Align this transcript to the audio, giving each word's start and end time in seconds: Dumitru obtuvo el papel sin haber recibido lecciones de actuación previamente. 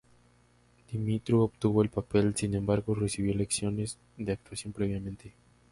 Dumitru 0.91 1.37
obtuvo 1.43 1.83
el 1.83 1.89
papel 1.89 2.35
sin 2.35 2.55
haber 2.55 2.83
recibido 2.87 3.35
lecciones 3.37 3.99
de 4.17 4.31
actuación 4.31 4.73
previamente. 4.73 5.35